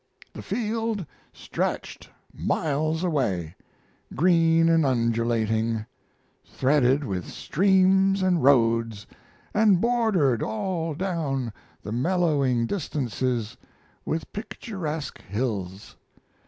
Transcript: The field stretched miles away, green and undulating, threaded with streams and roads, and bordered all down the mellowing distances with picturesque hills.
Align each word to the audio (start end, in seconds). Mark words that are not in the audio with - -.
The 0.33 0.41
field 0.41 1.05
stretched 1.31 2.09
miles 2.33 3.03
away, 3.03 3.53
green 4.15 4.67
and 4.67 4.83
undulating, 4.83 5.85
threaded 6.43 7.03
with 7.03 7.27
streams 7.29 8.23
and 8.23 8.41
roads, 8.41 9.05
and 9.53 9.79
bordered 9.79 10.41
all 10.41 10.95
down 10.95 11.53
the 11.83 11.91
mellowing 11.91 12.65
distances 12.65 13.57
with 14.03 14.33
picturesque 14.33 15.21
hills. 15.21 15.95